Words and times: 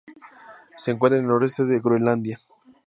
Se 0.77 0.89
encuentra 0.89 1.19
en 1.19 1.25
el 1.25 1.29
noreste 1.29 1.63
de 1.63 1.79
Groenlandia. 1.79 2.39